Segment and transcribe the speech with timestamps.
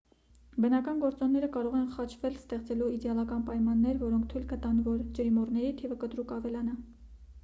[0.63, 6.33] բնական գործոնները կարող են խաչվել ստեղծելու իդեալական պայմաններ որոնք թույլ կտան որ ջրիմուռների թիվը կտրուկ
[6.39, 6.75] ավելանա